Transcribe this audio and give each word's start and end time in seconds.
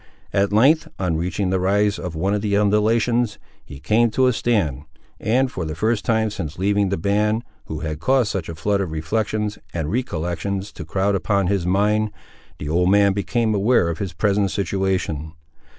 At 0.33 0.51
length, 0.51 0.87
on 0.97 1.15
reaching 1.15 1.51
the 1.51 1.59
rise 1.59 1.99
of 1.99 2.15
one 2.15 2.33
of 2.33 2.41
the 2.41 2.57
undulations, 2.57 3.37
he 3.63 3.79
came 3.79 4.09
to 4.09 4.25
a 4.25 4.33
stand; 4.33 4.85
and, 5.19 5.51
for 5.51 5.63
the 5.63 5.75
first 5.75 6.05
time 6.05 6.31
since 6.31 6.57
leaving 6.57 6.89
the 6.89 6.97
band, 6.97 7.43
who 7.65 7.81
had 7.81 7.99
caused 7.99 8.31
such 8.31 8.49
a 8.49 8.55
flood 8.55 8.81
of 8.81 8.89
reflections 8.91 9.59
and 9.75 9.91
recollections 9.91 10.71
to 10.71 10.85
crowd 10.85 11.13
upon 11.13 11.45
his 11.45 11.67
mind, 11.67 12.09
the 12.57 12.67
old 12.67 12.89
man 12.89 13.13
became 13.13 13.53
aware 13.53 13.89
of 13.89 13.99
his 13.99 14.13
present 14.13 14.49
situation. 14.49 15.33